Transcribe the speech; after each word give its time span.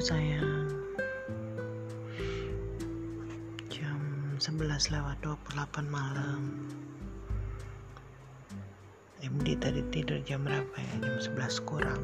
Sayang. 0.00 0.64
Jam 3.68 4.00
11 4.40 4.96
lewat 4.96 5.20
28 5.20 5.92
malam. 5.92 6.56
MD 9.20 9.60
tadi 9.60 9.84
tidur 9.92 10.24
jam 10.24 10.40
berapa 10.48 10.72
ya? 10.72 11.04
Jam 11.04 11.36
11 11.36 11.68
kurang. 11.68 12.00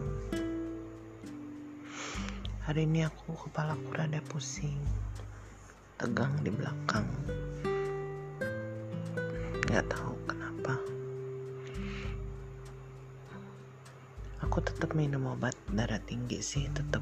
Hari 2.68 2.84
ini 2.84 3.08
aku 3.08 3.32
kepala 3.48 3.72
aku 3.72 3.88
rada 3.96 4.20
pusing. 4.28 4.76
Tegang 5.96 6.36
di 6.44 6.52
belakang. 6.52 7.08
Gak 9.72 9.88
tahu 9.88 10.12
kenapa. 10.28 10.76
Aku 14.44 14.60
tetap 14.60 14.92
minum 14.92 15.32
obat 15.32 15.56
darah 15.72 15.98
tinggi 16.04 16.44
sih 16.44 16.68
Tetap 16.68 17.00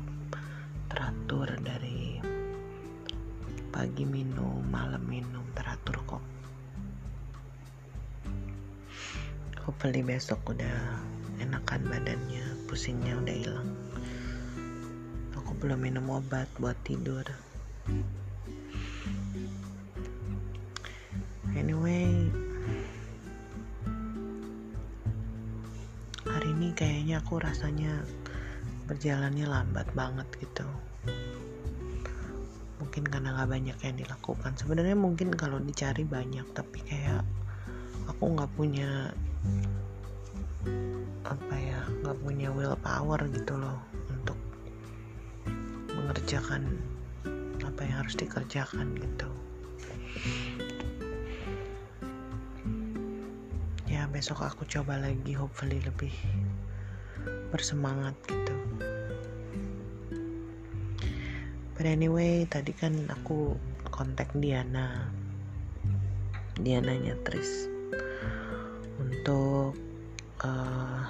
pagi 3.85 4.09
minum, 4.09 4.65
malam 4.73 5.05
minum 5.05 5.45
teratur 5.53 6.01
kok. 6.09 6.25
Hopefully 9.61 10.01
besok 10.01 10.41
udah 10.49 11.05
enakan 11.37 11.85
badannya, 11.93 12.65
pusingnya 12.65 13.13
udah 13.21 13.37
hilang. 13.37 13.69
Aku 15.37 15.53
belum 15.61 15.85
minum 15.85 16.17
obat 16.17 16.49
buat 16.57 16.81
tidur. 16.81 17.29
Anyway, 21.53 22.33
hari 26.25 26.49
ini 26.57 26.73
kayaknya 26.73 27.21
aku 27.21 27.37
rasanya 27.37 28.01
berjalannya 28.89 29.45
lambat 29.45 29.85
banget 29.93 30.25
gitu 30.41 30.65
mungkin 32.95 33.11
karena 33.11 33.35
nggak 33.35 33.51
banyak 33.51 33.79
yang 33.91 33.97
dilakukan. 33.99 34.55
Sebenarnya 34.55 34.95
mungkin 34.95 35.35
kalau 35.35 35.59
dicari 35.59 36.07
banyak 36.07 36.47
tapi 36.55 36.79
kayak 36.87 37.27
aku 38.07 38.39
nggak 38.39 38.47
punya 38.55 39.11
apa 41.27 41.55
ya 41.59 41.83
nggak 42.07 42.15
punya 42.23 42.55
willpower 42.55 43.19
gitu 43.35 43.59
loh 43.59 43.83
untuk 44.15 44.39
mengerjakan 45.91 46.71
apa 47.67 47.83
yang 47.83 48.07
harus 48.07 48.15
dikerjakan 48.15 48.95
gitu. 48.95 49.27
Ya 53.91 54.07
besok 54.07 54.47
aku 54.47 54.71
coba 54.71 55.03
lagi 55.03 55.35
hopefully 55.35 55.83
lebih 55.83 56.15
bersemangat 57.51 58.15
gitu 58.31 58.44
But 61.75 61.91
anyway, 61.91 62.47
tadi 62.47 62.71
kan 62.71 63.11
aku 63.11 63.59
kontak 63.91 64.31
Diana. 64.39 65.11
Diananya 66.55 67.19
Tris 67.27 67.67
untuk 69.03 69.75
uh, 70.47 71.03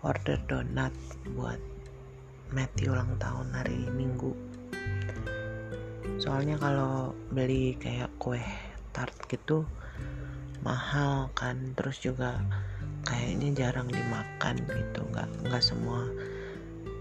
order 0.00 0.40
donat 0.48 0.96
buat 1.36 1.60
Matthew 2.48 2.96
ulang 2.96 3.20
tahun 3.20 3.52
hari 3.52 3.92
Minggu. 3.92 4.32
Soalnya 6.16 6.56
kalau 6.56 7.12
beli 7.28 7.76
kayak 7.76 8.08
kue 8.16 8.40
tart 8.96 9.12
gitu 9.28 9.68
mahal 10.64 11.28
kan, 11.36 11.76
terus 11.76 12.00
juga 12.00 12.40
kayaknya 13.04 13.68
jarang 13.68 13.92
dimakan 13.92 14.64
gitu, 14.64 15.04
nggak 15.12 15.28
nggak 15.44 15.60
semua 15.60 16.08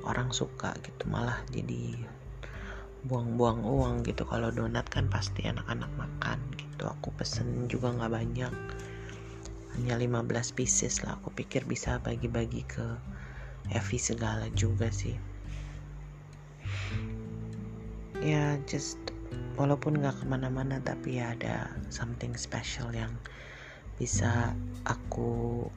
orang 0.03 0.29
suka 0.35 0.75
gitu 0.83 1.07
malah 1.07 1.39
jadi 1.51 1.95
buang-buang 3.03 3.63
uang 3.67 3.95
gitu. 4.07 4.23
Kalau 4.23 4.51
donat 4.51 4.87
kan 4.87 5.11
pasti 5.11 5.43
anak-anak 5.43 5.91
makan 5.99 6.39
gitu. 6.55 6.87
Aku 6.87 7.11
pesen 7.15 7.67
juga 7.67 7.91
nggak 7.91 8.11
banyak. 8.11 8.53
Hanya 9.75 9.95
15 9.99 10.55
pieces 10.55 11.03
lah. 11.03 11.19
Aku 11.19 11.33
pikir 11.35 11.67
bisa 11.67 11.99
bagi-bagi 11.99 12.63
ke 12.63 12.87
Evi 13.71 13.99
segala 13.99 14.47
juga 14.55 14.87
sih. 14.91 15.15
Ya 18.23 18.55
just 18.63 18.99
walaupun 19.59 19.99
nggak 19.99 20.23
ke 20.23 20.25
mana-mana 20.25 20.79
tapi 20.79 21.19
ya 21.19 21.35
ada 21.35 21.67
something 21.91 22.33
special 22.39 22.87
yang 22.95 23.11
bisa 23.99 24.55
aku 24.87 25.67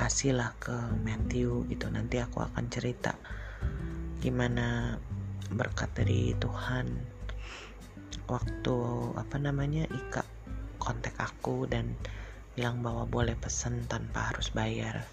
kasihlah 0.00 0.56
ke 0.56 0.72
Matthew 1.04 1.68
gitu 1.68 1.92
nanti 1.92 2.24
aku 2.24 2.40
akan 2.40 2.72
cerita 2.72 3.12
gimana 4.24 4.96
berkat 5.52 5.92
dari 5.92 6.32
Tuhan 6.40 6.88
waktu 8.30 8.76
apa 9.18 9.36
namanya 9.36 9.84
Ika 9.90 10.22
kontak 10.80 11.18
aku 11.20 11.68
dan 11.68 11.98
bilang 12.54 12.82
bahwa 12.82 13.06
boleh 13.06 13.36
pesen 13.38 13.86
tanpa 13.86 14.32
harus 14.32 14.50
bayar. 14.50 15.04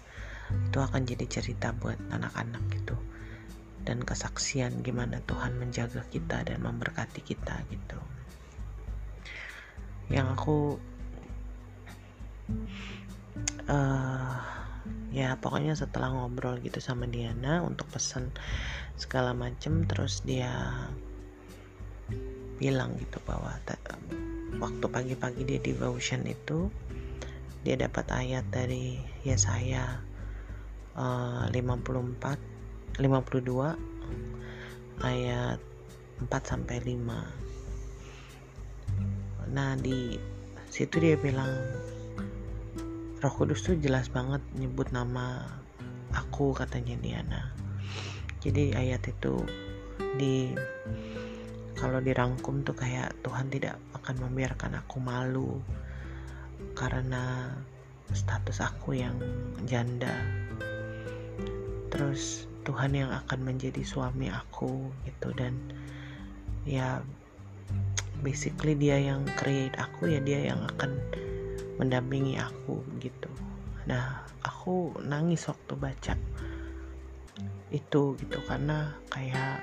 Itu 0.48 0.80
akan 0.80 1.04
jadi 1.04 1.28
cerita 1.28 1.76
buat 1.76 1.98
anak-anak 2.08 2.62
gitu. 2.72 2.96
Dan 3.84 4.04
kesaksian 4.04 4.80
gimana 4.84 5.20
Tuhan 5.24 5.56
menjaga 5.56 6.04
kita 6.08 6.44
dan 6.44 6.60
memberkati 6.64 7.20
kita 7.24 7.62
gitu. 7.68 7.98
Yang 10.08 10.28
aku 10.34 10.58
uh, 13.68 14.57
ya 15.18 15.34
pokoknya 15.34 15.74
setelah 15.74 16.14
ngobrol 16.14 16.62
gitu 16.62 16.78
sama 16.78 17.10
Diana 17.10 17.66
untuk 17.66 17.90
pesan 17.90 18.30
segala 18.94 19.34
macem 19.34 19.82
terus 19.82 20.22
dia 20.22 20.78
bilang 22.62 22.94
gitu 23.02 23.18
bahwa 23.26 23.50
waktu 24.62 24.86
pagi-pagi 24.86 25.42
dia 25.42 25.58
devotion 25.58 26.22
itu 26.22 26.70
dia 27.66 27.74
dapat 27.74 28.06
ayat 28.14 28.46
dari 28.46 29.02
Yesaya 29.26 29.98
uh, 30.94 31.50
54 31.50 33.02
52 33.02 33.02
ayat 35.02 35.58
4 36.22 36.30
sampai 36.30 36.78
5 36.86 39.50
nah 39.50 39.74
di 39.74 40.14
situ 40.70 41.02
dia 41.02 41.18
bilang 41.18 41.50
Roh 43.18 43.34
Kudus 43.34 43.66
tuh 43.66 43.74
jelas 43.74 44.06
banget 44.14 44.38
nyebut 44.54 44.94
nama 44.94 45.42
aku 46.14 46.54
katanya 46.54 46.94
Diana. 47.02 47.50
Jadi 48.38 48.70
ayat 48.78 49.02
itu 49.10 49.42
di 50.14 50.54
kalau 51.74 51.98
dirangkum 51.98 52.62
tuh 52.62 52.78
kayak 52.78 53.18
Tuhan 53.26 53.50
tidak 53.50 53.74
akan 53.98 54.22
membiarkan 54.22 54.78
aku 54.78 55.02
malu 55.02 55.58
karena 56.78 57.50
status 58.14 58.62
aku 58.62 58.94
yang 58.94 59.18
janda. 59.66 60.14
Terus 61.90 62.46
Tuhan 62.62 62.94
yang 62.94 63.10
akan 63.10 63.42
menjadi 63.42 63.82
suami 63.82 64.30
aku 64.30 64.94
gitu 65.10 65.34
dan 65.34 65.58
ya 66.62 67.02
basically 68.22 68.78
dia 68.78 69.02
yang 69.02 69.26
create 69.34 69.74
aku 69.74 70.06
ya 70.06 70.22
dia 70.22 70.54
yang 70.54 70.62
akan 70.76 71.02
mendampingi 71.78 72.36
aku 72.36 72.82
gitu. 72.98 73.30
Nah 73.86 74.26
aku 74.44 74.98
nangis 75.06 75.46
waktu 75.48 75.74
baca 75.78 76.14
itu 77.70 78.02
gitu. 78.18 78.38
Karena 78.44 78.92
kayak 79.08 79.62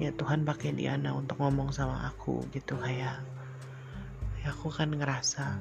ya 0.00 0.10
Tuhan 0.16 0.42
pakai 0.42 0.74
Diana 0.74 1.14
untuk 1.14 1.38
ngomong 1.38 1.70
sama 1.70 2.08
aku 2.08 2.42
gitu. 2.50 2.74
Kayak 2.80 3.22
ya 4.42 4.50
aku 4.50 4.72
kan 4.72 4.90
ngerasa 4.90 5.60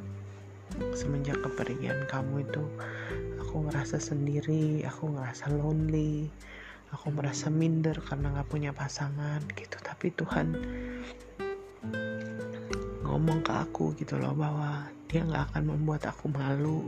semenjak 0.96 1.38
kepergian 1.44 2.08
kamu 2.08 2.48
itu 2.48 2.64
aku 3.44 3.68
ngerasa 3.68 4.00
sendiri 4.00 4.88
aku 4.88 5.12
ngerasa 5.12 5.52
lonely 5.52 6.32
aku 6.96 7.12
merasa 7.12 7.52
minder 7.52 8.00
karena 8.00 8.32
nggak 8.36 8.50
punya 8.52 8.72
pasangan 8.72 9.44
gitu. 9.56 9.78
Tapi 9.84 10.12
Tuhan 10.16 10.48
ngomong 13.12 13.44
ke 13.44 13.52
aku 13.52 13.92
gitu 14.00 14.16
loh 14.16 14.32
bahwa 14.32 14.88
dia 15.12 15.28
nggak 15.28 15.52
akan 15.52 15.76
membuat 15.76 16.08
aku 16.08 16.32
malu. 16.32 16.88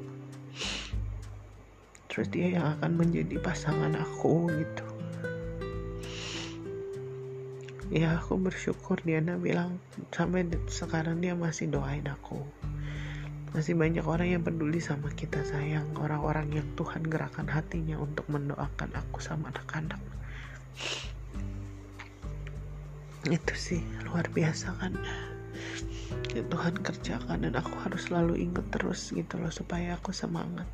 Terus 2.08 2.31
dia 2.31 2.56
yang 2.56 2.80
akan 2.80 2.96
menjadi 2.96 3.36
pasangan 3.44 3.92
aku 4.00 4.48
gitu. 4.56 4.88
Ya 7.92 8.16
aku 8.16 8.40
bersyukur 8.40 9.04
Diana 9.04 9.36
bilang 9.36 9.84
sampai 10.16 10.48
sekarang 10.72 11.20
dia 11.20 11.36
masih 11.36 11.68
doain 11.68 12.08
aku. 12.08 12.40
Masih 13.52 13.75
banyak 13.75 14.08
orang 14.08 14.40
yang 14.40 14.42
peduli 14.48 14.80
sama 14.80 15.12
kita 15.12 15.44
sayang. 15.44 15.86
Orang-orang 16.00 16.50
yang 16.56 16.68
Tuhan 16.80 17.04
gerakan 17.04 17.52
hatinya 17.52 18.00
untuk 18.00 18.25
mendoakan 18.31 18.96
aku 18.96 19.20
sama 19.20 19.52
anak-anak. 19.52 20.00
Itu 23.28 23.54
sih 23.60 23.84
luar 24.08 24.31
biasa 24.31 24.74
kan 24.80 24.96
yang 26.34 26.48
Tuhan 26.50 26.76
kerjakan 26.82 27.46
dan 27.46 27.54
aku 27.54 27.76
harus 27.86 28.10
selalu 28.10 28.42
ingat 28.50 28.66
terus 28.74 29.14
gitu 29.14 29.38
loh 29.38 29.54
supaya 29.54 29.98
aku 29.98 30.10
semangat. 30.10 30.66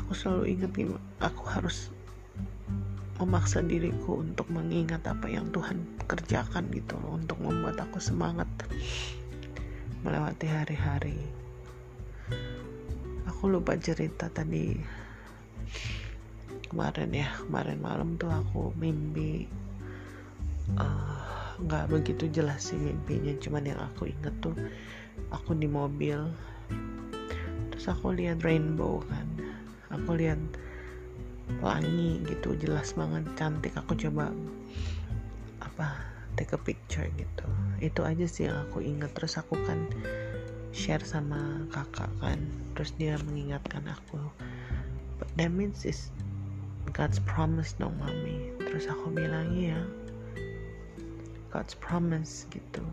Aku 0.00 0.16
selalu 0.16 0.56
ingat 0.56 0.72
aku 1.20 1.44
harus 1.52 1.92
memaksa 3.18 3.60
diriku 3.66 4.22
untuk 4.22 4.46
mengingat 4.48 5.02
apa 5.04 5.26
yang 5.26 5.50
Tuhan 5.50 5.82
kerjakan 6.06 6.70
gitu 6.70 6.94
loh 7.02 7.18
untuk 7.18 7.36
membuat 7.42 7.76
aku 7.82 7.98
semangat 7.98 8.46
melewati 10.06 10.46
hari-hari. 10.46 11.18
Aku 13.26 13.50
lupa 13.50 13.74
cerita 13.76 14.30
tadi. 14.30 14.78
Kemarin 16.68 17.10
ya 17.10 17.28
kemarin 17.44 17.78
malam 17.80 18.08
tuh 18.20 18.28
aku 18.28 18.76
mimpi 18.76 19.48
eh, 20.76 21.37
nggak 21.64 21.90
begitu 21.90 22.30
jelas 22.30 22.70
sih 22.70 22.78
mimpinya. 22.78 23.34
Cuman 23.40 23.64
yang 23.66 23.80
aku 23.80 24.10
inget 24.10 24.34
tuh 24.38 24.54
aku 25.34 25.56
di 25.58 25.66
mobil. 25.66 26.30
Terus 27.74 27.86
aku 27.90 28.14
lihat 28.14 28.42
rainbow 28.46 29.02
kan. 29.06 29.26
Aku 29.94 30.18
lihat 30.18 30.38
pelangi 31.58 32.22
gitu 32.28 32.54
jelas 32.58 32.94
banget 32.94 33.24
cantik. 33.34 33.74
Aku 33.74 33.96
coba 33.98 34.30
apa 35.64 35.98
take 36.38 36.54
a 36.54 36.60
picture 36.60 37.06
gitu. 37.18 37.46
Itu 37.82 38.06
aja 38.06 38.26
sih 38.28 38.46
yang 38.46 38.68
aku 38.68 38.84
ingat. 38.84 39.10
Terus 39.16 39.40
aku 39.40 39.58
kan 39.66 39.90
share 40.70 41.02
sama 41.02 41.66
kakak 41.74 42.10
kan. 42.22 42.38
Terus 42.78 42.94
dia 42.94 43.18
mengingatkan 43.26 43.82
aku 43.88 44.22
but 45.18 45.28
that 45.36 45.50
means 45.50 45.84
is 45.84 46.14
God's 46.94 47.20
promise 47.26 47.74
dong 47.76 47.98
mami 48.00 48.54
terus 48.64 48.86
aku 48.88 49.10
bilang 49.12 49.52
iya 49.52 49.82
God's 51.48 51.72
promise 51.76 52.44
gitu. 52.52 52.84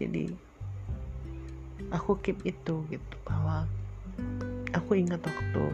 Jadi 0.00 0.32
aku 1.92 2.16
keep 2.24 2.40
itu 2.44 2.84
gitu 2.88 3.16
bahwa 3.24 3.68
aku 4.72 4.98
ingat 4.98 5.20
waktu 5.22 5.64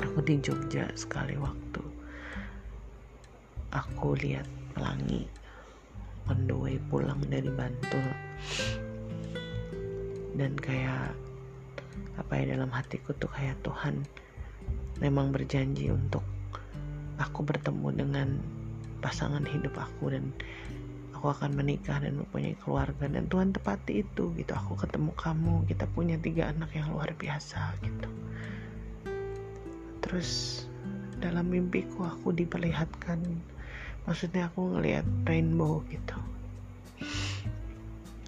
aku 0.00 0.18
di 0.24 0.40
Jogja 0.40 0.88
sekali 0.96 1.36
waktu. 1.38 1.82
Aku 3.74 4.14
lihat 4.14 4.46
pelangi 4.74 5.26
on 6.30 6.46
the 6.48 6.56
way 6.56 6.80
pulang 6.88 7.20
dari 7.28 7.50
Bantul. 7.50 8.06
Dan 10.34 10.58
kayak 10.58 11.14
apa 12.18 12.32
ya 12.38 12.58
dalam 12.58 12.70
hatiku 12.70 13.14
tuh 13.18 13.30
kayak 13.30 13.58
Tuhan 13.66 14.06
memang 15.02 15.34
berjanji 15.34 15.90
untuk 15.90 16.22
aku 17.18 17.42
bertemu 17.46 17.88
dengan 17.94 18.28
pasangan 19.02 19.42
hidup 19.46 19.74
aku 19.76 20.14
dan 20.14 20.30
aku 21.24 21.40
akan 21.40 21.56
menikah 21.56 22.04
dan 22.04 22.20
mempunyai 22.20 22.52
keluarga 22.60 23.08
dan 23.08 23.24
Tuhan 23.32 23.56
tepati 23.56 24.04
itu 24.04 24.36
gitu. 24.36 24.52
Aku 24.52 24.76
ketemu 24.76 25.08
kamu 25.16 25.64
kita 25.64 25.88
punya 25.88 26.20
tiga 26.20 26.52
anak 26.52 26.68
yang 26.76 26.92
luar 26.92 27.16
biasa 27.16 27.80
gitu. 27.80 28.12
Terus 30.04 30.60
dalam 31.16 31.48
mimpiku 31.48 32.04
aku 32.04 32.36
diperlihatkan 32.36 33.24
maksudnya 34.04 34.52
aku 34.52 34.76
ngelihat 34.76 35.08
rainbow 35.24 35.80
gitu. 35.88 36.12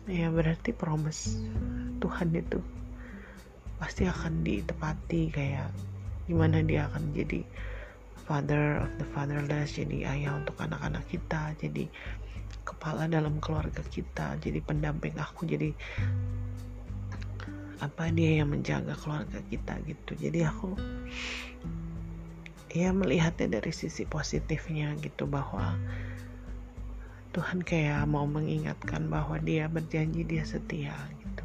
Ya 0.09 0.33
berarti 0.33 0.73
promise 0.73 1.37
Tuhan 2.01 2.33
itu 2.33 2.65
pasti 3.77 4.09
akan 4.09 4.41
ditepati 4.41 5.37
kayak 5.37 5.69
gimana 6.25 6.65
dia 6.65 6.89
akan 6.89 7.13
jadi 7.13 7.45
father 8.25 8.81
of 8.81 8.91
the 8.97 9.05
fatherless 9.13 9.77
jadi 9.77 10.17
ayah 10.17 10.41
untuk 10.41 10.57
anak-anak 10.57 11.05
kita 11.13 11.53
jadi 11.61 11.93
kepala 12.67 13.07
dalam 13.07 13.39
keluarga 13.39 13.83
kita 13.87 14.39
jadi 14.43 14.59
pendamping 14.63 15.15
aku 15.19 15.47
jadi 15.47 15.71
apa 17.81 18.09
dia 18.09 18.41
yang 18.41 18.53
menjaga 18.53 18.97
keluarga 18.97 19.41
kita 19.53 19.77
gitu. 19.85 20.13
Jadi 20.17 20.41
aku 20.49 20.73
ya 22.73 22.93
melihatnya 22.93 23.61
dari 23.61 23.73
sisi 23.73 24.05
positifnya 24.09 24.97
gitu 25.01 25.25
bahwa 25.29 25.77
Tuhan 27.37 27.61
kayak 27.61 28.09
mau 28.09 28.25
mengingatkan 28.25 29.13
bahwa 29.13 29.37
dia 29.41 29.69
berjanji 29.69 30.25
dia 30.25 30.45
setia 30.45 30.97
gitu. 31.21 31.45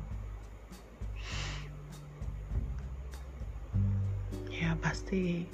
Ya 4.56 4.80
pasti 4.80 5.48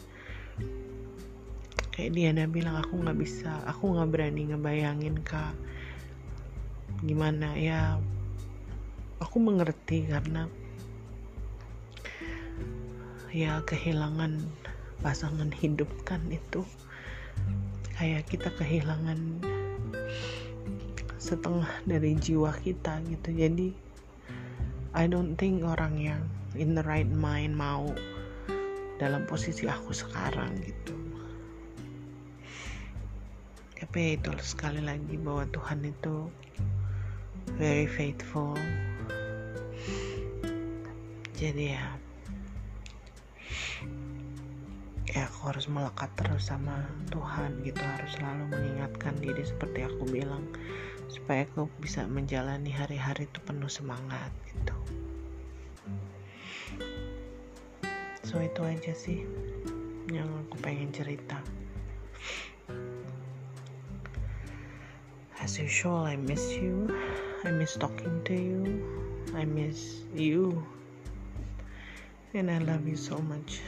kayak 1.98 2.14
Diana 2.14 2.46
bilang 2.46 2.78
aku 2.78 3.02
nggak 3.02 3.18
bisa 3.18 3.66
aku 3.66 3.98
nggak 3.98 4.10
berani 4.14 4.54
ngebayangin 4.54 5.18
kak 5.26 5.58
gimana 7.02 7.58
ya 7.58 7.98
aku 9.18 9.42
mengerti 9.42 10.06
karena 10.06 10.46
ya 13.34 13.62
kehilangan 13.66 14.46
pasangan 15.02 15.54
hidup 15.54 15.90
kan 16.06 16.22
itu. 16.34 16.66
Kayak 17.98 18.30
kita 18.30 18.50
kehilangan 18.58 19.42
setengah 21.18 21.70
dari 21.86 22.14
jiwa 22.18 22.54
kita 22.62 23.02
gitu. 23.10 23.30
Jadi 23.34 23.74
I 24.98 25.06
don't 25.06 25.38
think 25.38 25.62
orang 25.66 25.98
yang 26.02 26.22
in 26.58 26.74
the 26.74 26.82
right 26.86 27.10
mind 27.10 27.54
mau 27.58 27.94
dalam 28.98 29.30
posisi 29.30 29.70
aku 29.70 29.94
sekarang 29.94 30.58
gitu 30.66 30.98
tapi 33.88 34.20
itu 34.20 34.36
sekali 34.44 34.84
lagi 34.84 35.16
bahwa 35.16 35.48
Tuhan 35.48 35.80
itu 35.88 36.28
very 37.56 37.88
faithful. 37.88 38.52
Jadi 41.32 41.72
ya 41.72 41.96
ya 45.08 45.24
aku 45.24 45.56
harus 45.56 45.72
melekat 45.72 46.12
terus 46.20 46.52
sama 46.52 46.84
Tuhan 47.16 47.64
gitu. 47.64 47.80
Harus 47.80 48.12
selalu 48.20 48.52
mengingatkan 48.52 49.16
diri 49.24 49.48
seperti 49.48 49.88
aku 49.88 50.04
bilang 50.04 50.44
supaya 51.08 51.48
aku 51.48 51.72
bisa 51.80 52.04
menjalani 52.12 52.76
hari-hari 52.76 53.24
itu 53.24 53.40
penuh 53.48 53.72
semangat 53.72 54.36
gitu. 54.52 54.76
So 58.28 58.44
itu 58.44 58.62
aja 58.68 58.92
sih 58.92 59.24
yang 60.12 60.28
aku 60.44 60.60
pengen 60.60 60.92
cerita 60.92 61.40
as 65.48 65.58
usual 65.60 66.04
I 66.04 66.18
miss 66.18 66.52
you? 66.52 66.92
I 67.46 67.52
miss 67.52 67.78
talking 67.78 68.22
to 68.26 68.34
you. 68.34 68.64
I 69.34 69.46
miss 69.46 70.04
you. 70.14 70.62
And 72.34 72.52
I 72.52 72.58
love 72.58 72.86
you 72.86 72.98
so 72.98 73.18
much 73.20 73.62